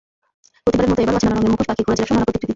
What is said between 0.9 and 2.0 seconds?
মতো এবারও আছে নানা রঙের মুখোশ, পাখি, ঘোড়া,